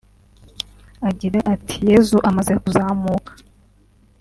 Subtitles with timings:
[1.09, 3.31] Agira ati “Yezu amaze kuzamuka